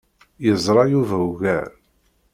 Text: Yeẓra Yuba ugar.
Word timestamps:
Yeẓra 0.45 0.83
Yuba 0.91 1.17
ugar. 1.29 1.69